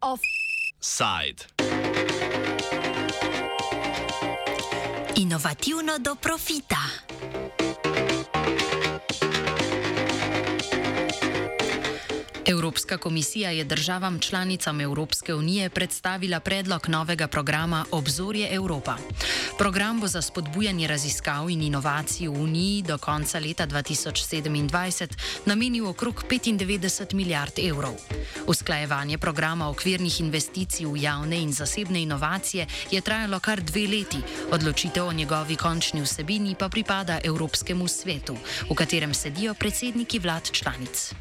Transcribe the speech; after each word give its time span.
Offside. 0.00 1.44
Inovativno 5.16 5.98
do 5.98 6.14
profita. 6.14 6.76
Evropska 12.46 12.98
komisija 12.98 13.50
je 13.50 13.64
državam 13.64 14.18
članicam 14.18 14.80
Evropske 14.80 15.34
unije 15.34 15.70
predstavila 15.70 16.40
predlog 16.40 16.88
novega 16.88 17.28
programa 17.28 17.84
Obzorje 17.90 18.48
Evropa. 18.54 18.96
Program 19.58 20.00
bo 20.00 20.06
za 20.06 20.22
spodbujanje 20.22 20.86
raziskav 20.86 21.50
in 21.50 21.62
inovacij 21.62 22.28
v 22.28 22.42
Uniji 22.42 22.82
do 22.82 22.98
konca 22.98 23.38
leta 23.38 23.66
2027 23.66 25.08
namenil 25.46 25.88
okrog 25.88 26.24
95 26.28 27.14
milijard 27.14 27.58
evrov. 27.58 27.94
Usklajevanje 28.46 29.18
programa 29.18 29.68
okvirnih 29.68 30.20
investicij 30.20 30.86
v 30.86 30.96
javne 31.02 31.38
in 31.42 31.52
zasebne 31.52 32.02
inovacije 32.02 32.66
je 32.90 33.00
trajalo 33.00 33.40
kar 33.40 33.62
dve 33.62 33.86
leti, 33.86 34.18
odločitev 34.50 35.06
o 35.06 35.12
njegovi 35.12 35.56
končni 35.56 36.02
vsebini 36.02 36.54
pa 36.58 36.68
pripada 36.68 37.20
Evropskemu 37.24 37.88
svetu, 37.88 38.36
v 38.70 38.74
katerem 38.74 39.14
sedijo 39.14 39.54
predsedniki 39.54 40.18
vlad 40.18 40.50
članic. 40.50 41.14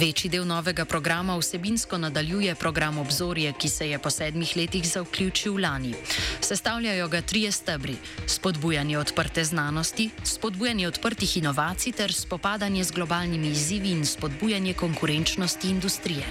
Večji 0.00 0.30
del 0.32 0.46
novega 0.48 0.86
programa 0.88 1.34
vsebinsko 1.36 1.98
nadaljuje 1.98 2.54
program 2.54 2.98
Obzorje, 2.98 3.52
ki 3.52 3.68
se 3.68 3.88
je 3.90 3.98
po 3.98 4.10
sedmih 4.10 4.52
letih 4.56 4.86
zaključil 4.88 5.60
lani. 5.60 5.92
Sestavljajo 6.40 7.08
ga 7.08 7.20
trije 7.20 7.52
stebri: 7.52 7.96
spodbujanje 8.26 8.98
odprte 8.98 9.44
znanosti, 9.44 10.10
spodbujanje 10.24 10.88
odprtih 10.88 11.36
inovacij 11.36 11.92
ter 11.92 12.12
spopadanje 12.12 12.84
z 12.84 12.92
globalnimi 12.92 13.50
izzivi 13.50 13.90
in 13.90 14.06
spodbujanje 14.06 14.74
konkurenčnosti 14.74 15.68
industrije. 15.68 16.24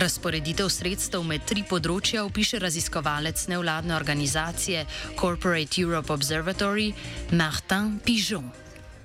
Razporeditev 0.00 0.70
sredstev 0.72 1.26
med 1.28 1.42
tri 1.44 1.60
področja 1.68 2.22
opiše 2.24 2.56
raziskovalec 2.62 3.42
nevladne 3.52 3.92
organizacije 3.98 4.86
Corporate 5.20 5.82
Europe 5.82 6.14
Observatory 6.14 6.88
Martin 7.36 7.98
Pigeon. 8.00 8.48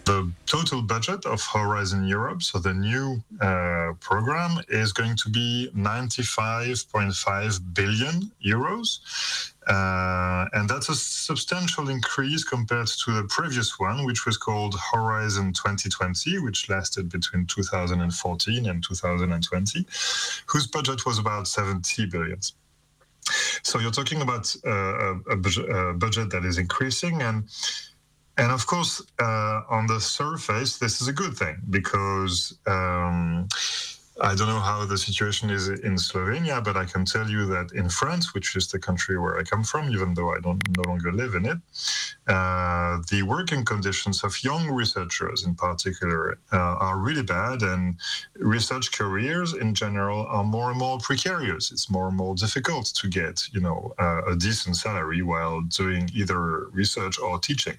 The 0.06 0.32
total 0.46 0.84
budget 0.84 1.26
of 1.26 1.42
Horizon 1.42 2.08
Europe, 2.08 2.44
so 2.44 2.60
the 2.60 2.76
new 2.76 3.24
uh, 3.42 3.94
program, 4.00 4.60
is 4.70 4.94
going 4.94 5.16
to 5.18 5.30
be 5.30 5.72
95.5 5.76 7.74
billion 7.74 8.32
euros. 8.46 9.00
Uh, 9.66 10.46
and 10.54 10.70
that's 10.70 10.90
a 10.90 10.96
substantial 10.96 11.90
increase 11.90 12.44
compared 12.44 12.86
to 12.86 13.14
the 13.14 13.24
previous 13.30 13.80
one, 13.80 14.06
which 14.06 14.28
was 14.28 14.38
called 14.38 14.76
Horizon 14.94 15.54
2020, 15.54 16.38
which 16.38 16.70
lasted 16.70 17.10
between 17.10 17.48
2014 17.48 18.70
and 18.70 18.84
2020, 18.84 19.86
whose 20.46 20.68
budget 20.68 21.04
was 21.08 21.18
about 21.18 21.48
70 21.48 22.06
billion. 22.06 22.40
So 23.64 23.80
you're 23.80 23.90
talking 23.90 24.22
about 24.22 24.56
uh, 24.64 24.70
a, 24.70 25.32
a, 25.32 25.94
budget 25.96 26.30
that 26.30 26.46
is 26.46 26.60
increasing, 26.60 27.24
and 27.24 27.46
and 28.38 28.52
of 28.52 28.68
course, 28.68 29.02
uh, 29.20 29.62
on 29.70 29.88
the 29.88 30.00
surface, 30.00 30.78
this 30.80 31.02
is 31.02 31.08
a 31.08 31.14
good 31.14 31.36
thing 31.38 31.58
because. 31.70 32.58
Um, 32.68 33.48
I 34.22 34.34
don't 34.34 34.48
know 34.48 34.62
how 34.62 34.86
the 34.86 34.98
situation 34.98 35.50
is 35.50 35.68
in 35.68 35.96
Slovenia, 35.96 36.64
but 36.64 36.78
I 36.78 36.86
can 36.86 37.04
tell 37.04 37.30
you 37.30 37.46
that 37.48 37.74
in 37.74 37.90
France, 37.90 38.34
which 38.34 38.56
is 38.56 38.70
the 38.70 38.80
country 38.80 39.20
where 39.20 39.38
I 39.38 39.44
come 39.44 39.64
from, 39.64 39.90
even 39.90 40.14
though 40.14 40.34
I 40.34 40.40
don't 40.40 40.64
no 40.78 40.84
longer 40.90 41.12
live 41.12 41.36
in 41.36 41.46
it, 41.46 41.58
uh, 42.28 43.00
the 43.12 43.24
working 43.24 43.66
conditions 43.66 44.24
of 44.24 44.42
young 44.42 44.70
researchers, 44.70 45.44
in 45.46 45.56
particular, 45.56 46.40
uh, 46.54 46.58
are 46.58 46.98
really 46.98 47.24
bad, 47.24 47.62
and 47.62 47.98
research 48.38 48.94
careers 48.94 49.54
in 49.54 49.76
general 49.76 50.26
are 50.28 50.46
more 50.46 50.70
and 50.70 50.80
more 50.80 50.98
precarious. 51.00 51.72
It's 51.74 51.90
more 51.90 52.08
and 52.08 52.16
more 52.16 52.36
difficult 52.36 52.86
to 52.96 53.10
get, 53.10 53.44
you 53.52 53.60
know, 53.60 53.94
uh, 54.00 54.22
a 54.32 54.36
decent 54.38 54.78
salary 54.78 55.24
while 55.24 55.60
doing 55.62 56.10
either 56.14 56.68
research 56.70 57.20
or 57.20 57.38
teaching. 57.38 57.76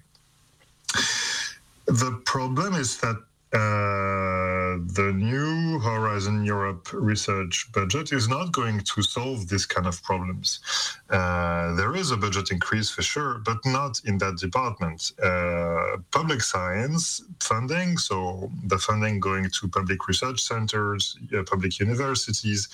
The 1.86 2.20
problem 2.24 2.74
is 2.74 2.98
that 2.98 3.22
uh, 3.56 4.76
the 5.00 5.12
new 5.16 5.78
Horizon 5.78 6.44
Europe 6.44 6.92
research 6.92 7.70
budget 7.72 8.12
is 8.12 8.28
not 8.28 8.52
going 8.52 8.80
to 8.80 9.02
solve 9.02 9.48
this 9.48 9.64
kind 9.64 9.86
of 9.86 10.02
problems. 10.02 10.60
Uh, 11.08 11.74
there 11.74 11.94
is 11.96 12.10
a 12.10 12.18
budget 12.18 12.50
increase 12.50 12.90
for 12.90 13.02
sure, 13.02 13.40
but 13.44 13.58
not 13.64 14.00
in 14.04 14.18
that 14.18 14.36
department. 14.36 15.12
Uh, 15.22 15.96
public 16.10 16.42
science 16.42 17.22
funding, 17.40 17.96
so 17.96 18.50
the 18.64 18.78
funding 18.78 19.20
going 19.20 19.46
to 19.58 19.68
public 19.68 20.06
research 20.06 20.40
centers, 20.40 21.16
uh, 21.34 21.42
public 21.44 21.78
universities, 21.80 22.68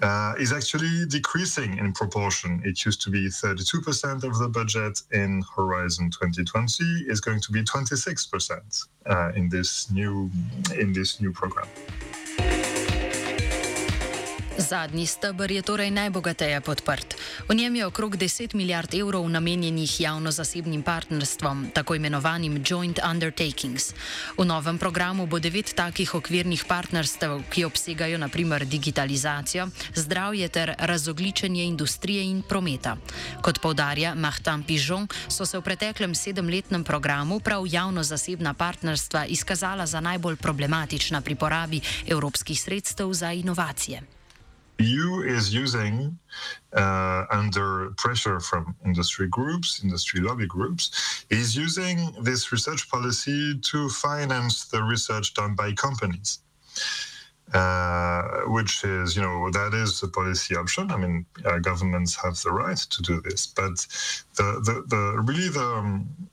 uh, 0.00 0.34
is 0.38 0.52
actually 0.52 1.06
decreasing 1.06 1.78
in 1.78 1.92
proportion. 1.92 2.60
It 2.64 2.84
used 2.84 3.02
to 3.02 3.10
be 3.10 3.28
32% 3.28 4.24
of 4.24 4.38
the 4.38 4.48
budget 4.48 5.02
in 5.12 5.42
Horizon 5.54 6.10
2020, 6.10 6.84
is 7.06 7.20
going 7.20 7.40
to 7.40 7.52
be 7.52 7.62
26% 7.62 8.86
uh, 9.06 9.32
in 9.34 9.48
this 9.48 9.90
new 9.90 10.07
in 10.76 10.92
this 10.92 11.20
new 11.20 11.32
program. 11.32 11.68
Zadnji 14.68 15.06
stebr 15.06 15.48
je 15.48 15.62
torej 15.64 15.88
najbogateje 15.88 16.60
podprt. 16.60 17.16
V 17.48 17.54
njem 17.56 17.76
je 17.76 17.86
okrog 17.86 18.16
10 18.16 18.52
milijard 18.54 18.94
evrov 18.94 19.24
namenjenih 19.28 20.00
javno-zasebnim 20.00 20.82
partnerstvom, 20.82 21.70
tako 21.72 21.94
imenovanim 21.94 22.60
joint 22.66 23.00
undertakings. 23.10 23.94
V 24.36 24.44
novem 24.44 24.78
programu 24.78 25.26
bo 25.26 25.38
devet 25.40 25.72
takih 25.72 26.14
okvirnih 26.14 26.64
partnerstv, 26.68 27.48
ki 27.48 27.64
obsegajo 27.64 28.18
naprimer 28.18 28.66
digitalizacijo, 28.68 29.68
zdravje 29.94 30.48
ter 30.48 30.74
razogličenje 30.78 31.64
industrije 31.64 32.28
in 32.28 32.42
prometa. 32.42 32.96
Kot 33.40 33.62
povdarja 33.64 34.12
Mahtan 34.14 34.68
Pižon, 34.68 35.08
so 35.28 35.46
se 35.46 35.56
v 35.58 35.64
preteklem 35.64 36.14
sedemletnem 36.14 36.84
programu 36.84 37.40
prav 37.40 37.64
javno-zasebna 37.64 38.52
partnerstva 38.54 39.24
izkazala 39.32 39.86
za 39.86 40.00
najbolj 40.00 40.36
problematična 40.36 41.20
pri 41.20 41.34
porabi 41.34 41.80
evropskih 42.06 42.60
sredstev 42.60 43.12
za 43.12 43.32
inovacije. 43.32 44.17
EU 44.78 45.20
is 45.22 45.52
using, 45.52 46.18
uh, 46.72 47.24
under 47.30 47.90
pressure 47.96 48.40
from 48.40 48.76
industry 48.84 49.28
groups, 49.28 49.82
industry 49.82 50.20
lobby 50.20 50.46
groups, 50.46 51.24
is 51.30 51.56
using 51.56 52.12
this 52.22 52.52
research 52.52 52.88
policy 52.90 53.58
to 53.58 53.88
finance 53.88 54.66
the 54.66 54.82
research 54.82 55.34
done 55.34 55.54
by 55.54 55.72
companies. 55.72 56.40
Uh, 57.54 58.42
which 58.48 58.84
is, 58.84 59.16
you 59.16 59.22
know, 59.22 59.50
that 59.50 59.72
is 59.72 60.02
a 60.02 60.08
policy 60.08 60.54
option. 60.54 60.90
I 60.90 60.98
mean, 60.98 61.24
uh, 61.46 61.58
governments 61.60 62.14
have 62.22 62.36
the 62.42 62.50
right 62.50 62.76
to 62.76 63.02
do 63.02 63.22
this, 63.22 63.46
but 63.46 63.86
the 64.36 64.60
the, 64.66 64.84
the 64.86 65.22
really 65.26 65.48
the 65.48 65.64
um, 65.64 66.28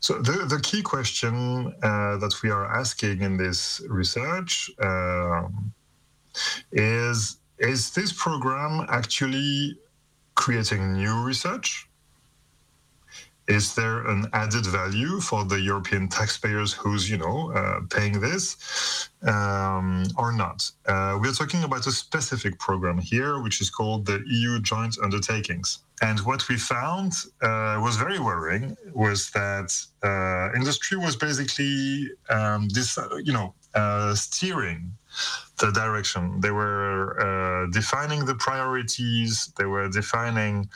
so 0.00 0.14
the, 0.14 0.44
the 0.46 0.60
key 0.60 0.82
question 0.82 1.72
uh, 1.82 2.16
that 2.18 2.34
we 2.42 2.50
are 2.50 2.66
asking 2.66 3.22
in 3.22 3.36
this 3.36 3.80
research 3.88 4.70
um, 4.80 5.72
is 6.72 7.36
is 7.58 7.90
this 7.90 8.12
program 8.12 8.86
actually 8.88 9.76
creating 10.34 10.94
new 10.94 11.22
research? 11.22 11.90
Is 13.50 13.74
there 13.74 14.06
an 14.06 14.26
added 14.32 14.64
value 14.64 15.20
for 15.20 15.44
the 15.44 15.60
European 15.60 16.08
taxpayers 16.08 16.72
who's, 16.72 17.10
you 17.10 17.18
know, 17.18 17.50
uh, 17.52 17.80
paying 17.90 18.20
this 18.20 19.08
um, 19.26 20.04
or 20.16 20.30
not? 20.30 20.70
Uh, 20.86 21.18
we're 21.20 21.32
talking 21.32 21.64
about 21.64 21.84
a 21.88 21.90
specific 21.90 22.60
program 22.60 22.98
here, 22.98 23.42
which 23.42 23.60
is 23.60 23.68
called 23.68 24.06
the 24.06 24.22
EU 24.26 24.60
Joint 24.60 24.96
Undertakings. 25.02 25.80
And 26.00 26.20
what 26.20 26.48
we 26.48 26.56
found 26.56 27.12
uh, 27.42 27.80
was 27.82 27.96
very 27.96 28.20
worrying 28.20 28.76
was 28.94 29.30
that 29.32 29.68
uh, 30.04 30.56
industry 30.56 30.96
was 30.96 31.16
basically 31.16 32.08
um, 32.30 32.68
this, 32.68 32.98
you 33.24 33.32
know, 33.32 33.52
uh, 33.74 34.14
steering 34.14 34.92
the 35.58 35.70
direction. 35.70 36.40
They 36.40 36.50
were 36.50 37.20
uh, 37.20 37.70
defining 37.70 38.24
the 38.24 38.34
priorities. 38.34 39.52
They 39.58 39.64
were 39.64 39.88
defining, 39.88 40.68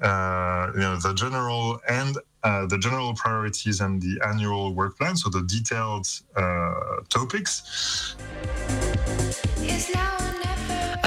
uh, 0.00 0.70
you 0.74 0.80
know, 0.80 0.96
the 0.96 1.14
general 1.14 1.80
and 1.88 2.16
uh, 2.44 2.66
the 2.66 2.78
general 2.78 3.14
priorities 3.14 3.80
and 3.80 4.00
the 4.00 4.20
annual 4.24 4.74
work 4.74 4.96
plan. 4.98 5.16
So 5.16 5.28
the 5.28 5.42
detailed 5.42 6.06
uh, 6.36 7.02
topics. 7.08 8.14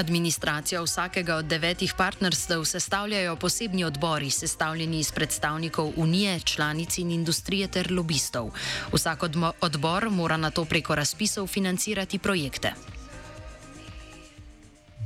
Administracijo 0.02 0.84
vsakega 0.84 1.36
od 1.36 1.46
devetih 1.46 1.94
partnerstv 1.98 2.64
sestavljajo 2.66 3.36
posebni 3.36 3.84
odbori, 3.84 4.30
sestavljeni 4.30 5.00
iz 5.00 5.12
predstavnikov 5.12 5.92
Unije, 5.96 6.40
članic 6.40 6.98
in 6.98 7.12
industrije 7.12 7.68
ter 7.68 7.92
lobistov. 7.92 8.50
Vsak 8.94 9.24
odbor 9.62 10.10
mora 10.10 10.38
na 10.38 10.52
to 10.52 10.66
preko 10.66 10.96
razpisov 10.96 11.48
financirati 11.48 12.20
projekte. 12.20 12.74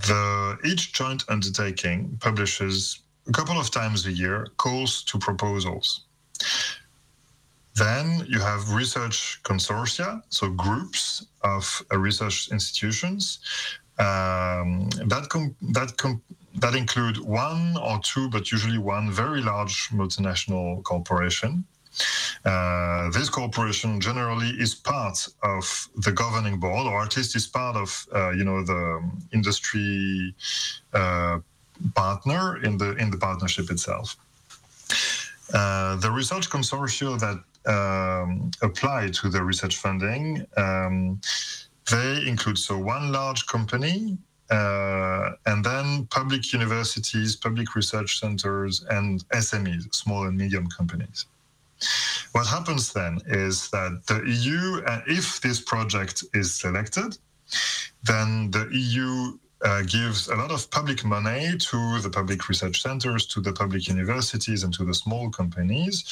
The, 0.07 0.23
each 0.71 0.99
joint 0.99 1.23
undertaking 1.29 2.19
publishes 2.23 2.99
a 3.27 3.33
couple 3.33 3.59
of 3.59 3.69
times 3.69 4.05
a 4.05 4.11
year 4.11 4.47
calls 4.57 5.03
to 5.11 5.19
proposals. 5.19 6.05
Then 7.75 8.23
you 8.27 8.39
have 8.39 8.77
research 8.77 9.39
consortia, 9.43 10.21
so 10.29 10.49
groups 10.49 11.25
of 11.43 11.81
research 11.91 12.47
institutions 12.51 13.39
um, 13.97 14.89
that 15.07 15.27
com- 15.29 15.55
that 15.73 15.97
com- 15.97 16.21
that 16.55 16.75
include 16.75 17.17
one 17.19 17.77
or 17.77 17.99
two, 17.99 18.29
but 18.29 18.51
usually 18.51 18.77
one 18.77 19.11
very 19.11 19.41
large 19.41 19.89
multinational 19.89 20.83
corporation. 20.83 21.65
Uh, 22.43 23.09
this 23.11 23.29
corporation 23.29 24.01
generally 24.01 24.49
is 24.49 24.75
part 24.75 25.27
of 25.43 25.87
the 25.95 26.11
governing 26.11 26.59
board, 26.59 26.87
or 26.87 27.03
at 27.03 27.15
least 27.15 27.35
is 27.35 27.47
part 27.47 27.75
of 27.75 28.05
uh, 28.13 28.31
you 28.31 28.43
know 28.43 28.63
the 28.63 29.01
industry 29.33 30.35
uh, 30.93 31.39
partner 31.93 32.61
in 32.63 32.77
the 32.77 32.95
in 32.97 33.11
the 33.11 33.17
partnership 33.17 33.69
itself. 33.71 34.17
Uh, 35.53 35.95
the 35.97 36.11
research 36.11 36.49
consortia 36.49 37.17
that 37.19 37.39
um, 37.67 38.51
apply 38.61 39.09
to 39.09 39.29
the 39.29 39.41
research 39.41 39.77
funding, 39.77 40.45
um, 40.57 41.19
they 41.91 42.27
include 42.27 42.57
so 42.57 42.77
one 42.77 43.11
large 43.11 43.45
company 43.47 44.17
uh, 44.49 45.31
and 45.45 45.63
then 45.63 46.07
public 46.07 46.53
universities, 46.53 47.35
public 47.35 47.75
research 47.75 48.19
centers, 48.19 48.85
and 48.89 49.27
SMEs, 49.29 49.93
small 49.93 50.27
and 50.27 50.37
medium 50.37 50.67
companies. 50.67 51.25
What 52.31 52.47
happens 52.47 52.93
then 52.93 53.19
is 53.27 53.69
that 53.71 54.01
the 54.07 54.21
EU, 54.25 54.81
uh, 54.85 55.01
if 55.07 55.41
this 55.41 55.61
project 55.61 56.23
is 56.33 56.53
selected, 56.53 57.17
then 58.03 58.51
the 58.51 58.67
EU 58.71 59.37
uh, 59.63 59.81
gives 59.83 60.27
a 60.27 60.35
lot 60.35 60.51
of 60.51 60.69
public 60.71 61.05
money 61.05 61.57
to 61.57 61.99
the 61.99 62.09
public 62.09 62.47
research 62.49 62.81
centers, 62.81 63.25
to 63.27 63.41
the 63.41 63.53
public 63.53 63.87
universities, 63.87 64.63
and 64.63 64.73
to 64.73 64.83
the 64.83 64.93
small 64.93 65.29
companies, 65.29 66.03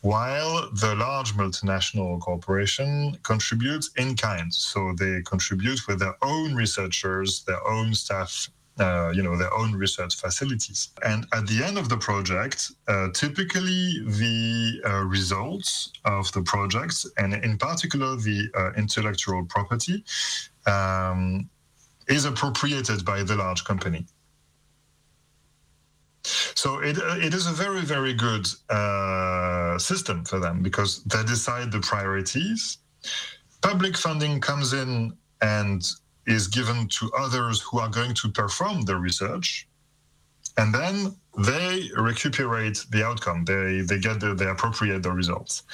while 0.00 0.68
the 0.72 0.94
large 0.94 1.32
multinational 1.34 2.20
corporation 2.20 3.16
contributes 3.22 3.90
in 3.96 4.16
kind. 4.16 4.52
So 4.52 4.94
they 4.98 5.22
contribute 5.22 5.80
with 5.86 5.98
their 5.98 6.16
own 6.22 6.54
researchers, 6.54 7.44
their 7.44 7.66
own 7.68 7.94
staff, 7.94 8.48
uh, 8.78 9.10
you 9.14 9.22
know, 9.22 9.36
their 9.36 9.52
own 9.54 9.72
research 9.74 10.14
facilities. 10.16 10.88
And 11.04 11.26
at 11.32 11.46
the 11.46 11.64
end 11.64 11.78
of 11.78 11.88
the 11.88 11.96
project, 11.96 12.72
uh, 12.88 13.08
typically 13.14 14.02
the 14.04 14.82
uh, 14.84 15.04
results 15.04 15.92
of 16.04 16.30
the 16.32 16.42
projects, 16.42 17.06
and 17.16 17.34
in 17.34 17.56
particular 17.56 18.16
the 18.16 18.48
uh, 18.54 18.72
intellectual 18.76 19.44
property, 19.44 20.04
um, 20.66 21.48
is 22.08 22.24
appropriated 22.24 23.04
by 23.04 23.22
the 23.22 23.34
large 23.36 23.64
company. 23.64 24.06
So 26.54 26.80
it, 26.80 26.98
it 26.98 27.34
is 27.34 27.46
a 27.46 27.52
very, 27.52 27.82
very 27.82 28.12
good 28.14 28.46
uh, 28.70 29.78
system 29.78 30.24
for 30.24 30.40
them 30.40 30.62
because 30.62 31.02
they 31.04 31.22
decide 31.22 31.70
the 31.70 31.80
priorities. 31.80 32.78
Public 33.62 33.96
funding 33.96 34.40
comes 34.40 34.72
in 34.72 35.16
and 35.40 35.86
is 36.26 36.48
given 36.48 36.88
to 36.88 37.10
others 37.16 37.60
who 37.60 37.78
are 37.78 37.88
going 37.88 38.14
to 38.14 38.28
perform 38.30 38.82
the 38.82 38.96
research. 38.96 39.68
And 40.58 40.74
then 40.74 41.14
they 41.38 41.90
recuperate 41.96 42.86
the 42.90 43.04
outcome. 43.04 43.44
They 43.44 43.82
they 43.82 43.98
get 43.98 44.20
the, 44.20 44.34
they 44.34 44.46
appropriate 44.46 45.02
the 45.02 45.12
results. 45.12 45.64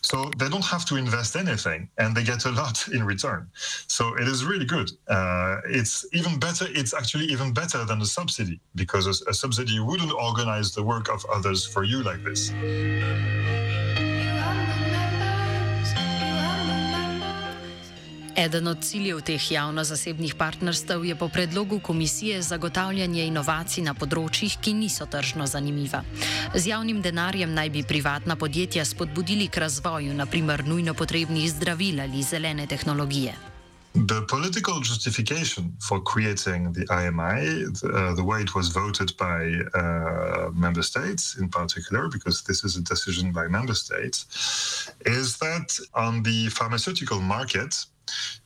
So 0.00 0.30
they 0.38 0.48
don't 0.48 0.64
have 0.64 0.84
to 0.86 0.96
invest 0.96 1.36
anything, 1.36 1.90
and 1.98 2.16
they 2.16 2.24
get 2.24 2.44
a 2.46 2.50
lot 2.50 2.88
in 2.94 3.04
return. 3.04 3.50
So 3.88 4.14
it 4.14 4.26
is 4.26 4.44
really 4.44 4.64
good. 4.64 4.90
Uh, 5.08 5.60
it's 5.66 6.06
even 6.12 6.38
better. 6.38 6.66
It's 6.70 6.94
actually 6.94 7.26
even 7.26 7.52
better 7.52 7.84
than 7.84 8.00
a 8.00 8.06
subsidy 8.06 8.60
because 8.74 9.06
a, 9.06 9.30
a 9.30 9.34
subsidy 9.34 9.80
wouldn't 9.80 10.12
organize 10.12 10.72
the 10.72 10.82
work 10.82 11.10
of 11.10 11.24
others 11.30 11.66
for 11.66 11.84
you 11.84 12.02
like 12.02 12.24
this. 12.24 12.50
Eden 18.42 18.66
od 18.66 18.78
ciljev 18.82 19.20
teh 19.20 19.50
javno-zasebnih 19.52 20.34
partnerstv 20.34 21.04
je 21.04 21.14
po 21.16 21.28
predlogu 21.28 21.78
komisije 21.80 22.40
zagotavljanje 22.42 23.26
inovacij 23.26 23.84
na 23.86 23.94
področjih, 23.94 24.56
ki 24.58 24.72
niso 24.74 25.06
tržno 25.06 25.46
zanimiva. 25.46 26.00
Z 26.54 26.72
javnim 26.72 26.98
denarjem 27.04 27.52
naj 27.54 27.70
bi 27.70 27.84
privatna 27.86 28.34
podjetja 28.36 28.84
spodbudili 28.84 29.46
k 29.46 29.62
razvoju, 29.62 30.14
naprimer 30.18 30.64
nujno 30.66 30.94
potrebnih 30.94 31.46
zdravil 31.52 32.00
ali 32.02 32.22
zelene 32.22 32.66
tehnologije. 32.66 33.36
The 33.94 34.26
political 34.26 34.80
justification 34.80 35.76
for 35.88 36.02
creating 36.02 36.72
the 36.72 36.86
IMI, 36.90 37.70
uh, 37.84 38.16
the 38.16 38.24
way 38.24 38.42
it 38.42 38.54
was 38.56 38.74
voted 38.74 39.14
by 39.18 39.38
uh, 39.78 40.50
member 40.50 40.82
states 40.82 41.36
in 41.38 41.48
particular, 41.48 42.08
because 42.08 42.42
this 42.42 42.64
is 42.64 42.76
a 42.76 42.82
decision 42.82 43.30
by 43.30 43.46
member 43.46 43.74
states, 43.74 44.26
is 45.06 45.36
that 45.38 45.78
on 45.94 46.22
the 46.24 46.48
pharmaceutical 46.48 47.20
market, 47.20 47.86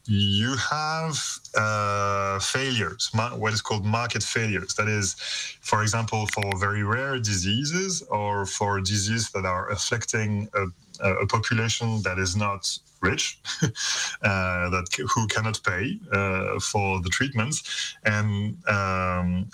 you 0.07 0.57
have 0.57 1.19
uh, 1.57 2.39
failures, 2.39 3.11
what 3.13 3.53
is 3.53 3.61
called 3.61 3.85
market 3.85 4.23
failures. 4.23 4.75
That 4.75 4.89
is, 4.89 5.15
for 5.61 5.83
example, 5.83 6.27
for 6.29 6.57
very 6.59 6.83
rare 6.83 7.19
diseases 7.19 8.03
or 8.03 8.47
for 8.47 8.81
diseases 8.81 9.31
that 9.31 9.45
are 9.45 9.69
affecting 9.71 10.49
a, 10.55 11.11
a 11.23 11.27
population 11.27 12.03
that 12.03 12.19
is 12.19 12.37
not 12.37 12.79
rich, 13.03 13.39
uh, 13.63 14.71
that 14.71 14.87
who 15.15 15.27
cannot 15.27 15.61
pay 15.65 15.99
uh, 16.13 16.59
for 16.61 17.01
the 17.03 17.09
treatments, 17.11 17.97
and 18.05 18.57
um, 18.69 19.51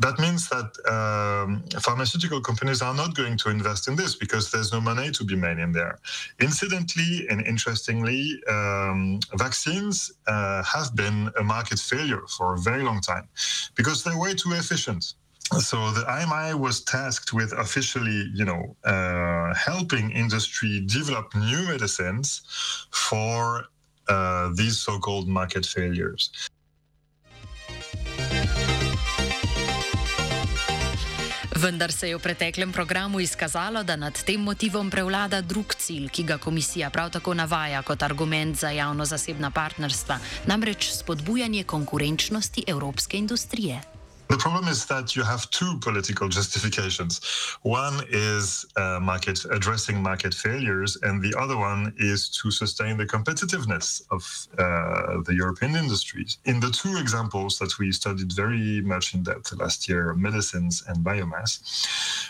that 0.00 0.18
means 0.18 0.48
that 0.48 0.70
um, 0.96 1.62
pharmaceutical 1.80 2.40
companies 2.40 2.80
are 2.80 2.94
not 2.94 3.14
going 3.14 3.36
to 3.36 3.50
invest 3.50 3.86
in 3.86 3.96
this 3.96 4.14
because 4.14 4.50
there's 4.50 4.72
no 4.72 4.80
money 4.80 5.10
to 5.10 5.24
be 5.24 5.36
made 5.36 5.58
in 5.58 5.72
there. 5.72 5.98
Incidentally 6.40 7.26
and 7.28 7.46
interestingly, 7.46 8.42
um, 8.48 9.20
vaccines 9.34 10.10
uh, 10.26 10.62
have 10.62 10.96
been 10.96 11.30
a 11.38 11.44
market 11.44 11.78
failure 11.78 12.22
for 12.36 12.54
a 12.54 12.58
very 12.58 12.82
long 12.82 13.00
time 13.00 13.28
because 13.74 14.02
they're 14.02 14.18
way 14.18 14.32
too 14.34 14.52
efficient. 14.52 15.14
So 15.58 15.90
the 15.90 16.02
IMI 16.02 16.58
was 16.58 16.82
tasked 16.82 17.32
with 17.32 17.52
officially, 17.52 18.30
you 18.34 18.44
know, 18.44 18.76
uh, 18.84 19.52
helping 19.54 20.12
industry 20.12 20.80
develop 20.86 21.34
new 21.34 21.62
medicines 21.66 22.42
for 22.92 23.64
uh, 24.08 24.50
these 24.54 24.78
so-called 24.78 25.28
market 25.28 25.66
failures. 25.66 26.30
Vendar 31.60 31.92
se 31.92 32.08
je 32.08 32.16
v 32.16 32.22
preteklem 32.24 32.72
programu 32.72 33.20
izkazalo, 33.20 33.82
da 33.84 33.96
nad 33.96 34.16
tem 34.24 34.40
motivom 34.40 34.88
prevlada 34.90 35.42
drug 35.44 35.74
cilj, 35.76 36.08
ki 36.08 36.24
ga 36.24 36.38
komisija 36.38 36.88
prav 36.90 37.10
tako 37.12 37.34
navaja 37.34 37.82
kot 37.82 38.02
argument 38.02 38.56
za 38.56 38.70
javno-zasebna 38.72 39.50
partnerstva, 39.50 40.16
namreč 40.48 40.88
spodbujanje 40.96 41.64
konkurenčnosti 41.64 42.64
evropske 42.66 43.18
industrije. 43.18 43.99
The 44.30 44.38
problem 44.38 44.68
is 44.68 44.86
that 44.86 45.16
you 45.16 45.24
have 45.24 45.50
two 45.50 45.76
political 45.78 46.28
justifications. 46.28 47.20
One 47.62 48.00
is 48.10 48.64
uh, 48.76 49.00
market 49.02 49.44
addressing 49.50 50.00
market 50.00 50.32
failures, 50.32 50.96
and 51.02 51.20
the 51.20 51.34
other 51.36 51.56
one 51.56 51.92
is 51.98 52.28
to 52.38 52.52
sustain 52.52 52.96
the 52.96 53.06
competitiveness 53.06 54.02
of 54.12 54.22
uh, 54.56 55.22
the 55.26 55.34
European 55.34 55.74
industries. 55.74 56.38
In 56.44 56.60
the 56.60 56.70
two 56.70 56.96
examples 56.96 57.58
that 57.58 57.76
we 57.80 57.90
studied 57.90 58.32
very 58.32 58.80
much 58.82 59.14
in 59.14 59.24
depth 59.24 59.52
last 59.54 59.88
year, 59.88 60.14
medicines 60.14 60.84
and 60.86 61.04
biomass, 61.04 61.52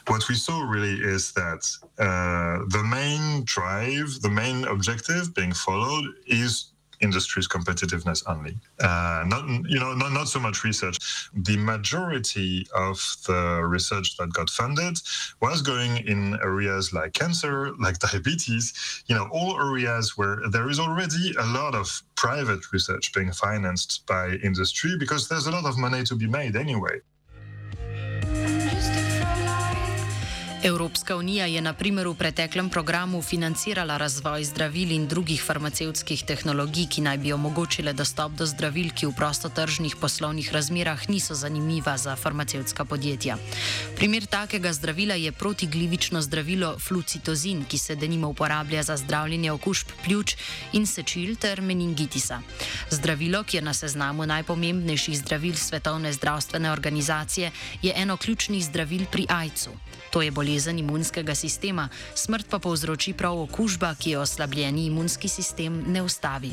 what 0.08 0.26
we 0.26 0.36
saw 0.36 0.62
really 0.62 0.94
is 1.14 1.32
that 1.32 1.62
uh, 1.98 2.64
the 2.76 2.82
main 2.82 3.44
drive, 3.44 4.22
the 4.22 4.30
main 4.30 4.64
objective 4.64 5.34
being 5.34 5.52
followed 5.52 6.06
is 6.26 6.72
industry's 7.00 7.48
competitiveness 7.48 8.22
only. 8.26 8.58
Uh, 8.78 9.24
not 9.26 9.46
you 9.68 9.78
know 9.78 9.94
not, 9.94 10.12
not 10.12 10.28
so 10.28 10.38
much 10.38 10.64
research. 10.64 10.96
The 11.34 11.56
majority 11.56 12.66
of 12.74 12.98
the 13.26 13.62
research 13.64 14.16
that 14.16 14.32
got 14.32 14.50
funded 14.50 14.98
was 15.40 15.62
going 15.62 15.98
in 16.06 16.34
areas 16.42 16.92
like 16.92 17.12
cancer, 17.12 17.72
like 17.78 17.98
diabetes. 18.10 19.02
You 19.06 19.14
know, 19.14 19.28
all 19.32 19.60
areas 19.60 20.16
where 20.16 20.42
there 20.50 20.68
is 20.68 20.78
already 20.78 21.34
a 21.38 21.46
lot 21.46 21.74
of 21.74 22.02
private 22.16 22.72
research 22.72 23.12
being 23.12 23.32
financed 23.32 24.06
by 24.06 24.30
industry 24.42 24.96
because 24.98 25.28
there's 25.28 25.46
a 25.46 25.50
lot 25.50 25.64
of 25.64 25.78
money 25.78 26.02
to 26.04 26.14
be 26.14 26.26
made 26.26 26.56
anyway. 26.56 27.00
Evropska 30.62 31.16
unija 31.16 31.46
je 31.46 31.60
na 31.60 31.72
primer 31.72 32.08
v 32.08 32.14
preteklem 32.14 32.68
programu 32.70 33.22
financirala 33.22 33.96
razvoj 33.96 34.44
zdravil 34.44 34.90
in 34.92 35.06
drugih 35.08 35.40
farmacevtskih 35.42 36.24
tehnologij, 36.28 36.84
ki 36.86 37.00
naj 37.00 37.18
bi 37.18 37.32
omogočile 37.32 37.92
dostop 37.96 38.32
do 38.36 38.44
zdravil, 38.46 38.90
ki 38.92 39.06
v 39.06 39.14
prostotržnih 39.16 39.96
poslovnih 39.96 40.52
razmerah 40.52 41.08
niso 41.08 41.34
zanimiva 41.34 41.96
za 41.96 42.16
farmacevtska 42.16 42.84
podjetja. 42.84 43.38
Primer 43.96 44.26
takega 44.26 44.72
zdravila 44.72 45.14
je 45.14 45.32
protiglivično 45.32 46.20
zdravilo 46.20 46.76
flucitozin, 46.78 47.64
ki 47.64 47.78
se 47.78 47.96
denimo 47.96 48.28
uporablja 48.28 48.82
za 48.82 48.96
zdravljenje 48.96 49.52
okužb 49.52 49.96
pljuč 50.04 50.36
in 50.72 50.86
sečil 50.86 51.36
ter 51.40 51.62
meningitisa. 51.62 52.42
Zdravilo, 52.90 53.42
ki 53.44 53.56
je 53.56 53.62
na 53.62 53.72
seznamu 53.72 54.26
najpomembnejših 54.26 55.18
zdravil 55.18 55.56
Svetovne 55.56 56.12
zdravstvene 56.12 56.72
organizacije, 56.72 57.50
je 57.82 57.92
eno 57.96 58.16
ključnih 58.16 58.64
zdravil 58.64 59.06
pri 59.12 59.26
AIDS-u. 59.28 59.72
To 60.10 60.22
je 60.22 60.30
bolezen 60.30 60.49
imunskega 60.78 61.34
sistema, 61.34 61.88
smrt 62.14 62.46
pa 62.50 62.58
povzroči 62.58 63.12
prav 63.12 63.40
okužba, 63.40 63.94
ki 63.94 64.10
jo 64.10 64.20
oslabljeni 64.20 64.86
imunski 64.86 65.28
sistem 65.28 65.84
ne 65.86 66.02
ustavi. 66.02 66.52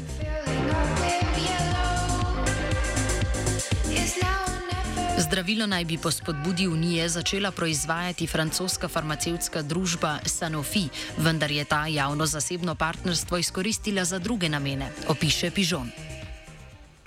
Zdravilo 5.17 5.65
naj 5.67 5.85
bi 5.85 5.97
po 5.97 6.11
spodbudi 6.11 6.67
Unije 6.67 7.09
začela 7.09 7.51
proizvajati 7.51 8.27
francoska 8.27 8.87
farmacevtska 8.87 9.61
družba 9.61 10.19
Sanofi, 10.25 10.87
vendar 11.17 11.51
je 11.51 11.65
ta 11.65 11.87
javno-zasebno 11.87 12.75
partnerstvo 12.75 13.37
izkoristila 13.37 14.05
za 14.05 14.19
druge 14.19 14.49
namene, 14.49 14.91
opiše 15.07 15.51
Pižon. 15.51 15.91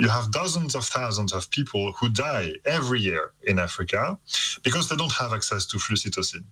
you 0.01 0.09
have 0.09 0.31
dozens 0.31 0.75
of 0.75 0.85
thousands 0.89 1.33
of 1.33 1.51
people 1.51 1.93
who 1.93 2.09
die 2.09 2.55
every 2.65 3.01
year 3.01 3.33
in 3.47 3.59
Africa 3.59 4.19
because 4.63 4.89
they 4.89 4.97
don't 4.97 5.13
have 5.13 5.33
access 5.33 5.67
to 5.67 5.79
flucytosine. 5.79 6.45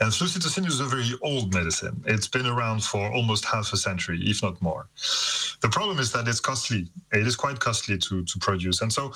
And 0.00 0.12
flucytosine 0.12 0.66
is 0.66 0.80
a 0.80 0.84
very 0.84 1.10
old 1.22 1.54
medicine. 1.54 2.02
It's 2.06 2.28
been 2.28 2.46
around 2.46 2.82
for 2.84 3.12
almost 3.12 3.44
half 3.44 3.72
a 3.72 3.76
century, 3.76 4.20
if 4.22 4.42
not 4.42 4.60
more. 4.60 4.88
The 5.60 5.68
problem 5.68 5.98
is 5.98 6.12
that 6.12 6.26
it's 6.28 6.40
costly. 6.40 6.88
It 7.12 7.26
is 7.26 7.36
quite 7.36 7.60
costly 7.60 7.98
to, 7.98 8.24
to 8.24 8.38
produce. 8.38 8.80
And 8.80 8.92
so 8.92 9.08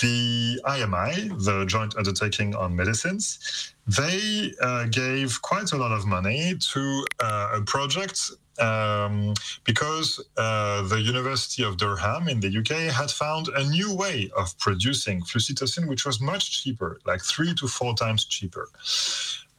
the 0.00 0.60
IMI, 0.64 1.44
the 1.44 1.64
Joint 1.66 1.96
Undertaking 1.96 2.54
on 2.54 2.76
Medicines, 2.76 3.72
they 3.86 4.52
uh, 4.60 4.86
gave 4.86 5.40
quite 5.42 5.72
a 5.72 5.76
lot 5.76 5.92
of 5.92 6.06
money 6.06 6.54
to 6.72 7.04
uh, 7.20 7.50
a 7.54 7.62
project 7.62 8.30
um, 8.58 9.34
because 9.64 10.20
uh, 10.36 10.82
the 10.88 11.00
University 11.00 11.62
of 11.62 11.76
Durham 11.76 12.28
in 12.28 12.40
the 12.40 12.58
UK 12.58 12.92
had 12.92 13.10
found 13.10 13.48
a 13.48 13.64
new 13.68 13.94
way 13.94 14.30
of 14.36 14.56
producing 14.58 15.22
flucytosine, 15.22 15.88
which 15.88 16.04
was 16.04 16.20
much 16.20 16.62
cheaper, 16.62 16.98
like 17.06 17.22
three 17.22 17.54
to 17.54 17.68
four 17.68 17.94
times 17.94 18.24
cheaper. 18.24 18.68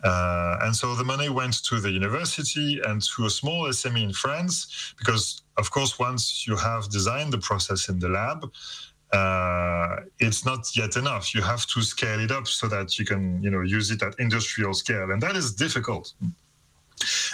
Uh, 0.03 0.57
and 0.61 0.75
so 0.75 0.95
the 0.95 1.03
money 1.03 1.29
went 1.29 1.63
to 1.63 1.79
the 1.79 1.91
university 1.91 2.79
and 2.85 3.01
to 3.01 3.25
a 3.25 3.29
small 3.29 3.67
SME 3.67 4.03
in 4.03 4.13
France, 4.13 4.93
because 4.97 5.41
of 5.57 5.71
course, 5.71 5.99
once 5.99 6.47
you 6.47 6.55
have 6.55 6.89
designed 6.89 7.33
the 7.33 7.37
process 7.37 7.89
in 7.89 7.99
the 7.99 8.07
lab, 8.07 8.49
uh, 9.11 10.01
it's 10.19 10.45
not 10.45 10.75
yet 10.75 10.95
enough. 10.95 11.33
You 11.35 11.41
have 11.41 11.65
to 11.67 11.81
scale 11.81 12.19
it 12.19 12.31
up 12.31 12.47
so 12.47 12.67
that 12.67 12.97
you 12.97 13.05
can, 13.05 13.41
you 13.43 13.49
know, 13.49 13.61
use 13.61 13.91
it 13.91 14.01
at 14.03 14.15
industrial 14.19 14.73
scale, 14.73 15.11
and 15.11 15.21
that 15.21 15.35
is 15.35 15.53
difficult. 15.53 16.13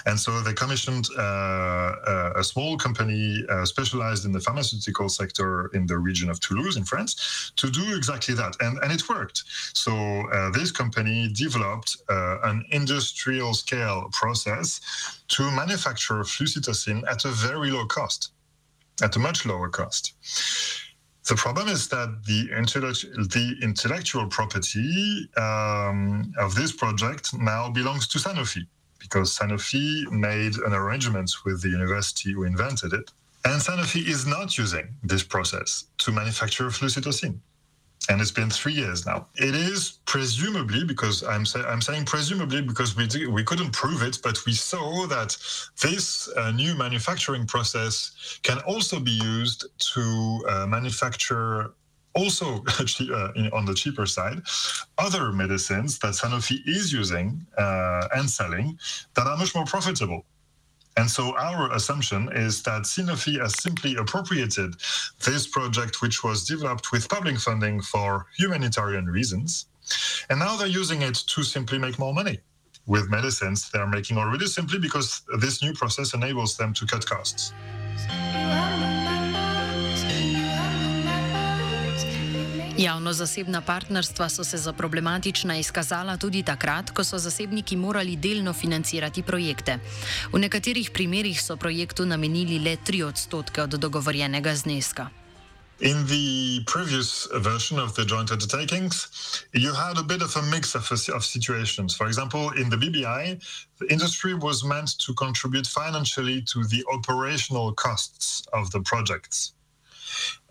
And 0.05 0.19
so 0.19 0.41
they 0.41 0.53
commissioned 0.53 1.07
uh, 1.17 1.21
uh, 1.21 2.33
a 2.35 2.43
small 2.43 2.77
company 2.77 3.43
uh, 3.49 3.65
specialized 3.65 4.25
in 4.25 4.31
the 4.31 4.39
pharmaceutical 4.39 5.09
sector 5.09 5.67
in 5.73 5.85
the 5.87 5.97
region 5.97 6.29
of 6.29 6.39
Toulouse 6.39 6.77
in 6.77 6.83
France 6.83 7.51
to 7.55 7.69
do 7.69 7.95
exactly 7.95 8.35
that. 8.35 8.55
And, 8.59 8.77
and 8.83 8.91
it 8.91 9.07
worked. 9.09 9.43
So 9.73 9.93
uh, 10.29 10.51
this 10.51 10.71
company 10.71 11.29
developed 11.33 11.97
uh, 12.09 12.37
an 12.43 12.65
industrial 12.71 13.53
scale 13.53 14.09
process 14.11 14.79
to 15.29 15.49
manufacture 15.51 16.21
flucytosine 16.23 17.03
at 17.09 17.25
a 17.25 17.29
very 17.29 17.71
low 17.71 17.85
cost, 17.85 18.31
at 19.01 19.15
a 19.15 19.19
much 19.19 19.45
lower 19.45 19.69
cost. 19.69 20.13
The 21.27 21.35
problem 21.35 21.69
is 21.69 21.87
that 21.87 22.23
the, 22.27 22.49
the 23.33 23.55
intellectual 23.63 24.27
property 24.27 25.27
um, 25.37 26.31
of 26.37 26.53
this 26.53 26.71
project 26.71 27.33
now 27.33 27.71
belongs 27.71 28.07
to 28.09 28.19
Sanofi 28.19 28.67
because 29.05 29.37
Sanofi 29.37 30.09
made 30.11 30.55
an 30.67 30.73
arrangement 30.73 31.31
with 31.45 31.61
the 31.61 31.69
university 31.69 32.31
who 32.33 32.43
invented 32.43 32.91
it. 32.93 33.11
And 33.45 33.61
Sanofi 33.61 34.07
is 34.07 34.25
not 34.25 34.57
using 34.57 34.87
this 35.03 35.23
process 35.23 35.85
to 35.99 36.11
manufacture 36.11 36.65
flucytosine. 36.65 37.37
And 38.09 38.21
it's 38.21 38.31
been 38.31 38.49
three 38.49 38.73
years 38.73 39.05
now. 39.05 39.27
It 39.35 39.55
is 39.55 39.99
presumably 40.05 40.83
because 40.83 41.23
I'm, 41.23 41.45
say, 41.45 41.61
I'm 41.61 41.81
saying 41.81 42.05
presumably 42.05 42.61
because 42.61 42.95
we 42.95 43.07
we 43.27 43.43
couldn't 43.43 43.71
prove 43.71 44.01
it, 44.03 44.19
but 44.23 44.43
we 44.45 44.53
saw 44.53 45.07
that 45.07 45.37
this 45.81 46.29
uh, 46.35 46.51
new 46.51 46.75
manufacturing 46.75 47.45
process 47.47 48.39
can 48.43 48.59
also 48.59 48.99
be 48.99 49.17
used 49.37 49.65
to 49.93 50.03
uh, 50.47 50.67
manufacture 50.67 51.73
also 52.15 52.45
uh, 52.79 53.49
on 53.53 53.65
the 53.65 53.73
cheaper 53.75 54.05
side, 54.05 54.41
other 54.97 55.31
medicines 55.31 55.99
that 55.99 56.13
Sanofi 56.13 56.59
is 56.65 56.91
using 56.91 57.45
uh, 57.57 58.07
and 58.15 58.29
selling 58.29 58.79
that 59.15 59.27
are 59.27 59.37
much 59.37 59.53
more 59.53 59.65
profitable. 59.65 60.25
And 60.97 61.09
so 61.11 61.35
our 61.37 61.71
assumption 61.73 62.29
is 62.33 62.63
that 62.63 62.83
Sanofi 62.83 63.39
has 63.41 63.61
simply 63.61 63.97
appropriated 63.97 64.75
this 65.25 65.45
project, 65.45 66.01
which 66.01 66.23
was 66.23 66.45
developed 66.47 66.91
with 66.93 67.09
public 67.09 67.37
funding 67.37 67.81
for 67.81 68.27
humanitarian 68.37 69.05
reasons. 69.05 69.67
And 70.29 70.39
now 70.39 70.55
they're 70.55 70.67
using 70.67 71.01
it 71.01 71.15
to 71.15 71.43
simply 71.43 71.77
make 71.79 71.99
more 71.99 72.13
money 72.13 72.39
with 72.87 73.09
medicines 73.09 73.69
they're 73.71 73.87
making 73.87 74.17
already 74.17 74.45
simply 74.45 74.79
because 74.79 75.23
this 75.39 75.61
new 75.61 75.73
process 75.73 76.13
enables 76.13 76.55
them 76.55 76.73
to 76.73 76.85
cut 76.85 77.05
costs. 77.05 77.51
Javno-zasebna 82.77 83.61
partnerstva 83.61 84.29
so 84.29 84.43
se 84.43 84.57
za 84.57 84.73
problematična 84.73 85.57
izkazala 85.57 86.17
tudi 86.17 86.43
takrat, 86.43 86.91
ko 86.91 87.03
so 87.03 87.17
zasebniki 87.17 87.77
morali 87.77 88.15
delno 88.15 88.53
financirati 88.53 89.23
projekte. 89.23 89.79
V 90.33 90.39
nekaterih 90.39 90.91
primerjih 90.91 91.41
so 91.41 91.55
projektu 91.57 92.05
namenili 92.05 92.59
le 92.59 92.75
3 92.75 93.03
odstotke 93.03 93.61
od 93.61 93.69
dogovorjenega 93.69 94.55
zneska. 94.55 95.09
In 95.79 96.05
the 96.07 96.63
previous 96.73 97.27
version 97.33 97.79
of 97.79 97.93
the 97.95 98.05
joint 98.05 98.31
undertakings, 98.31 99.07
you 99.53 99.73
had 99.73 99.97
a 99.97 100.03
bit 100.03 100.21
of 100.21 100.35
a 100.37 100.41
mix 100.41 100.75
of, 100.75 100.91
of 101.15 101.25
situations. 101.25 101.95
For 101.95 102.07
example, 102.07 102.51
in 102.61 102.69
the 102.69 102.77
BBI, 102.77 103.39
the 103.79 103.87
industry 103.93 104.33
was 104.33 104.63
meant 104.63 104.97
to 105.05 105.13
contribute 105.13 105.67
financially 105.67 106.41
to 106.41 106.63
the 106.63 106.83
operational 106.93 107.73
costs 107.73 108.43
of 108.53 108.71
the 108.71 108.81
projects. 108.81 109.54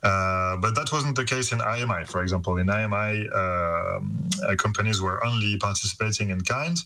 Uh, 0.02 0.56
but 0.59 0.75
that 0.75 0.92
wasn't 0.92 1.16
the 1.16 1.25
case 1.25 1.50
in 1.52 1.59
IMI, 1.59 2.06
for 2.06 2.23
example. 2.23 2.59
In 2.59 2.66
IMI, 2.66 3.12
um, 3.35 4.28
uh, 4.47 4.54
companies 4.56 5.00
were 5.00 5.25
only 5.25 5.56
participating 5.56 6.28
in 6.30 6.42
kind 6.42 6.76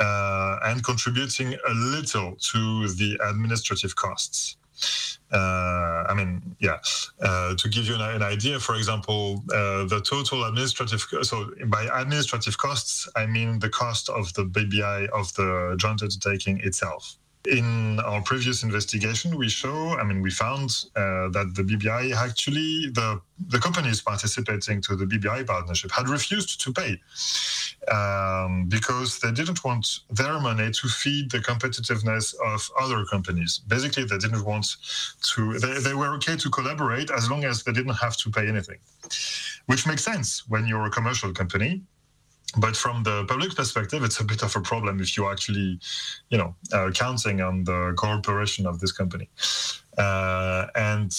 uh, 0.00 0.58
and 0.64 0.82
contributing 0.82 1.54
a 1.54 1.72
little 1.72 2.36
to 2.52 2.88
the 2.88 3.18
administrative 3.24 3.94
costs. 3.94 4.56
Uh, 5.32 6.04
I 6.08 6.14
mean, 6.16 6.56
yeah. 6.58 6.78
Uh, 7.20 7.54
to 7.54 7.68
give 7.68 7.86
you 7.86 7.94
an, 7.94 8.00
an 8.00 8.22
idea, 8.22 8.58
for 8.58 8.74
example, 8.74 9.42
the 9.46 10.00
total 10.04 10.44
administrative 10.44 11.04
so 11.22 11.50
by 11.66 11.84
administrative 11.92 12.58
costs, 12.58 13.08
I 13.14 13.26
mean 13.26 13.58
the 13.60 13.68
cost 13.68 14.08
of 14.08 14.32
the 14.34 14.44
BBI 14.44 15.08
of 15.10 15.32
the 15.34 15.76
joint 15.78 16.02
undertaking 16.02 16.60
itself 16.60 17.18
in 17.46 18.00
our 18.00 18.20
previous 18.22 18.62
investigation, 18.62 19.36
we 19.36 19.48
show, 19.48 19.96
I 19.98 20.04
mean, 20.04 20.20
we 20.20 20.30
found 20.30 20.70
uh, 20.96 21.28
that 21.30 21.52
the 21.54 21.62
BBI 21.62 22.14
actually, 22.14 22.90
the, 22.92 23.20
the 23.48 23.58
companies 23.58 24.00
participating 24.00 24.80
to 24.82 24.96
the 24.96 25.04
BBI 25.04 25.46
partnership 25.46 25.90
had 25.90 26.08
refused 26.08 26.60
to 26.62 26.72
pay 26.72 27.00
um, 27.92 28.66
because 28.68 29.20
they 29.20 29.30
didn't 29.30 29.64
want 29.64 30.00
their 30.10 30.40
money 30.40 30.70
to 30.70 30.88
feed 30.88 31.30
the 31.30 31.38
competitiveness 31.38 32.34
of 32.44 32.68
other 32.78 33.04
companies. 33.04 33.60
Basically, 33.68 34.04
they 34.04 34.18
didn't 34.18 34.44
want 34.44 34.66
to, 35.34 35.58
they, 35.58 35.78
they 35.78 35.94
were 35.94 36.14
okay 36.16 36.36
to 36.36 36.50
collaborate 36.50 37.10
as 37.10 37.30
long 37.30 37.44
as 37.44 37.62
they 37.62 37.72
didn't 37.72 37.94
have 37.94 38.16
to 38.18 38.30
pay 38.30 38.48
anything, 38.48 38.78
which 39.66 39.86
makes 39.86 40.04
sense 40.04 40.48
when 40.48 40.66
you're 40.66 40.86
a 40.86 40.90
commercial 40.90 41.32
company 41.32 41.82
but 42.56 42.76
from 42.76 43.02
the 43.02 43.24
public 43.26 43.54
perspective, 43.54 44.02
it's 44.02 44.20
a 44.20 44.24
bit 44.24 44.42
of 44.42 44.56
a 44.56 44.60
problem 44.60 45.00
if 45.00 45.16
you're 45.16 45.30
actually, 45.30 45.78
you 46.30 46.38
know, 46.38 46.54
counting 46.94 47.40
on 47.40 47.64
the 47.64 47.92
cooperation 47.96 48.66
of 48.66 48.80
this 48.80 48.92
company. 48.92 49.28
Uh, 49.98 50.66
and 50.74 51.12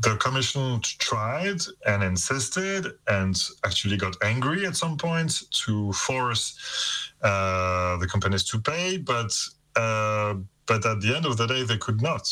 the 0.00 0.16
commission 0.16 0.80
tried 0.82 1.60
and 1.86 2.02
insisted 2.02 2.86
and 3.06 3.40
actually 3.64 3.96
got 3.96 4.16
angry 4.22 4.66
at 4.66 4.76
some 4.76 4.96
point 4.96 5.42
to 5.50 5.92
force 5.92 7.10
uh, 7.22 7.96
the 7.98 8.06
companies 8.06 8.44
to 8.44 8.60
pay, 8.60 8.96
but 8.96 9.36
uh, 9.76 10.34
but 10.66 10.84
at 10.84 11.00
the 11.00 11.16
end 11.16 11.24
of 11.24 11.36
the 11.36 11.46
day, 11.46 11.62
they 11.62 11.78
could 11.78 12.02
not. 12.02 12.30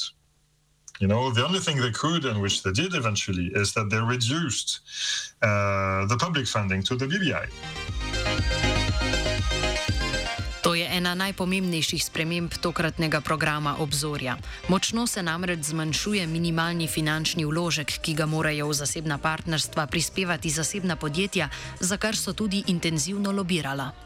You 0.98 1.06
know, 1.06 1.30
the 1.30 1.44
only 1.44 1.58
thing 1.58 1.76
they 1.78 1.90
could, 1.90 2.24
and 2.24 2.40
which 2.40 2.62
they 2.62 2.72
did 2.72 2.94
eventually, 2.94 3.50
is 3.54 3.74
that 3.74 3.90
they 3.90 3.98
reduced 3.98 4.80
uh, 5.42 6.06
the 6.06 6.16
public 6.18 6.46
funding 6.46 6.82
to 6.84 6.96
the 6.96 7.06
BBI. 7.06 7.48
Ena 10.96 11.12
najpomembnejših 11.14 12.00
sprememb 12.00 12.56
tokratnega 12.58 13.20
programa 13.20 13.76
obzorja. 13.78 14.36
Močno 14.68 15.06
se 15.06 15.22
namreč 15.22 15.68
zmanjšuje 15.68 16.26
minimalni 16.26 16.88
finančni 16.88 17.44
vložek, 17.44 18.00
ki 18.00 18.16
ga 18.16 18.26
morajo 18.26 18.72
v 18.72 18.78
zasebna 18.80 19.20
partnerstva 19.20 19.86
prispevati 19.86 20.50
zasebna 20.50 20.96
podjetja, 20.96 21.48
za 21.80 21.96
kar 22.00 22.16
so 22.16 22.32
tudi 22.32 22.64
intenzivno 22.66 23.32
lobirala. 23.32 24.05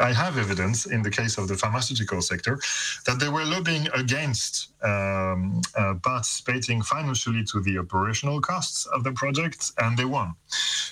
I 0.00 0.12
have 0.12 0.38
evidence 0.38 0.86
in 0.86 1.02
the 1.02 1.10
case 1.10 1.38
of 1.38 1.48
the 1.48 1.56
pharmaceutical 1.56 2.22
sector 2.22 2.60
that 3.06 3.18
they 3.18 3.28
were 3.28 3.44
lobbying 3.44 3.88
against 3.94 4.68
um, 4.82 5.60
uh, 5.76 5.94
participating 6.02 6.82
financially 6.82 7.44
to 7.44 7.60
the 7.60 7.78
operational 7.78 8.40
costs 8.40 8.86
of 8.86 9.02
the 9.02 9.12
project, 9.12 9.72
and 9.78 9.98
they 9.98 10.04
won. 10.04 10.34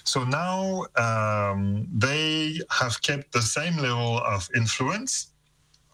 So 0.04 0.24
now 0.24 0.86
um, 0.96 1.88
they 1.94 2.60
have 2.70 3.00
kept 3.02 3.32
the 3.32 3.42
same 3.42 3.76
level 3.76 4.18
of 4.18 4.48
influence 4.56 5.28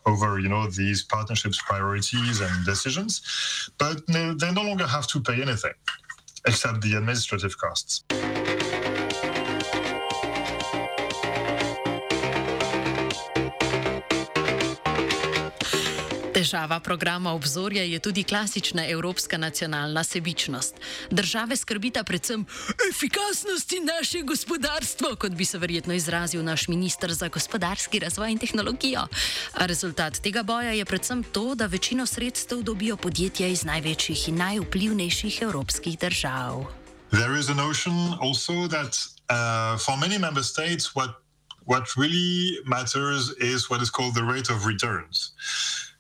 over 0.07 0.41
you 0.41 0.49
know 0.49 0.67
these 0.69 1.05
partnerships 1.05 1.61
priorities 1.63 2.41
and 2.41 2.65
decisions 2.65 3.71
but 3.79 4.05
they 4.09 4.53
no 4.53 4.63
longer 4.63 4.87
have 4.87 5.07
to 5.07 5.21
pay 5.21 5.41
anything 5.41 5.75
except 6.45 6.81
the 6.81 6.95
administrative 6.95 7.57
costs 7.57 8.03
Težava 16.43 16.81
programa 16.81 17.33
obzorja 17.39 17.85
je 17.87 17.99
tudi 18.03 18.25
klasična 18.27 18.83
evropska 18.89 19.39
nacionalna 19.39 20.03
sebičnost. 20.05 20.75
Države 21.11 21.57
skrbita 21.57 22.03
predvsem 22.05 22.47
efikasnosti 22.91 23.79
naše 23.81 24.23
gospodarstva, 24.23 25.15
kot 25.17 25.33
bi 25.33 25.45
se 25.45 25.59
verjetno 25.59 25.95
izrazil 25.95 26.43
naš 26.45 26.67
ministr 26.69 27.13
za 27.13 27.29
gospodarski 27.29 27.99
razvoj 27.99 28.33
in 28.33 28.39
tehnologijo. 28.39 29.07
A 29.55 29.67
rezultat 29.67 30.19
tega 30.19 30.43
boja 30.43 30.73
je 30.73 30.85
predvsem 30.85 31.23
to, 31.23 31.55
da 31.55 31.67
večino 31.67 32.07
sredstev 32.07 32.63
dobijo 32.63 32.97
podjetja 32.97 33.47
iz 33.47 33.65
največjih 33.65 34.29
in 34.29 34.37
najvplivnejših 34.37 35.43
evropskih 35.43 35.99
držav. 35.99 36.67
There 37.11 37.39
is 37.39 37.49
a 37.49 37.55
notion 37.55 38.19
also 38.21 38.67
that 38.69 38.99
uh, 39.31 39.79
for 39.79 39.97
many 39.97 40.19
member 40.19 40.43
states, 40.43 40.91
what, 40.95 41.11
what 41.67 41.85
really 41.97 42.59
matters 42.67 43.31
is 43.39 43.71
what 43.71 43.83
is 43.83 43.91
called 43.91 44.15
the 44.15 44.27
rate 44.35 44.51
of 44.51 44.67
returns. 44.67 45.31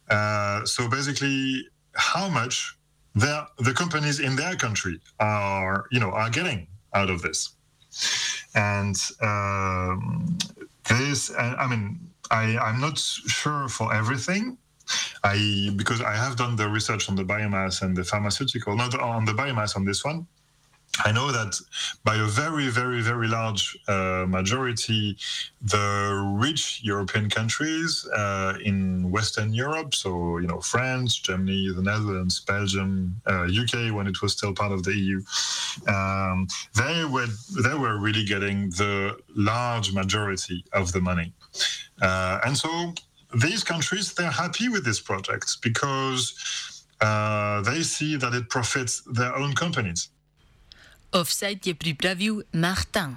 Uh, 0.08 0.64
so 0.64 0.88
basically, 0.88 1.66
how 1.94 2.28
much 2.28 2.76
the 3.14 3.46
companies 3.74 4.20
in 4.20 4.36
their 4.36 4.56
country 4.56 5.00
are, 5.20 5.86
you 5.90 6.00
know, 6.00 6.10
are 6.10 6.30
getting 6.30 6.66
out 6.94 7.10
of 7.10 7.22
this, 7.22 7.50
and 8.54 8.96
um, 9.20 10.38
this, 10.88 11.30
I 11.36 11.66
mean, 11.68 12.00
I, 12.30 12.56
I'm 12.58 12.80
not 12.80 12.98
sure 12.98 13.68
for 13.68 13.92
everything. 13.94 14.58
I 15.22 15.70
because 15.76 16.00
I 16.00 16.14
have 16.16 16.36
done 16.36 16.56
the 16.56 16.68
research 16.68 17.08
on 17.08 17.14
the 17.14 17.24
biomass 17.24 17.82
and 17.82 17.96
the 17.96 18.04
pharmaceutical, 18.04 18.76
not 18.76 18.98
on 18.98 19.24
the 19.24 19.32
biomass 19.32 19.76
on 19.76 19.84
this 19.84 20.04
one, 20.04 20.26
I 21.00 21.10
know 21.10 21.32
that 21.32 21.58
by 22.04 22.16
a 22.16 22.26
very, 22.26 22.68
very, 22.68 23.00
very 23.00 23.26
large 23.26 23.76
uh, 23.88 24.26
majority, 24.28 25.16
the 25.62 26.36
rich 26.38 26.80
European 26.82 27.30
countries 27.30 28.06
uh, 28.14 28.58
in 28.62 29.10
Western 29.10 29.54
Europe, 29.54 29.94
so 29.94 30.36
you 30.38 30.46
know 30.46 30.60
France, 30.60 31.16
Germany, 31.16 31.72
the 31.74 31.82
Netherlands, 31.82 32.40
Belgium, 32.40 33.20
uh, 33.26 33.44
UK, 33.44 33.94
when 33.94 34.06
it 34.06 34.20
was 34.20 34.32
still 34.32 34.52
part 34.52 34.70
of 34.70 34.82
the 34.82 34.94
EU, 34.94 35.22
um, 35.88 36.46
they 36.76 37.04
were 37.06 37.28
they 37.64 37.74
were 37.74 37.98
really 37.98 38.24
getting 38.24 38.68
the 38.70 39.16
large 39.34 39.92
majority 39.94 40.62
of 40.74 40.92
the 40.92 41.00
money, 41.00 41.32
uh, 42.02 42.38
and 42.44 42.56
so 42.56 42.92
these 43.40 43.64
countries 43.64 44.12
they're 44.12 44.30
happy 44.30 44.68
with 44.68 44.84
this 44.84 45.00
project 45.00 45.56
because 45.62 46.84
uh, 47.00 47.62
they 47.62 47.82
see 47.82 48.16
that 48.16 48.34
it 48.34 48.50
profits 48.50 49.02
their 49.06 49.34
own 49.34 49.54
companies. 49.54 50.10
Offside 51.12 51.60
je 51.68 51.74
pripravil 51.74 52.42
Martin. 52.56 53.16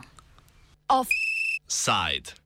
Offside. 0.91 2.44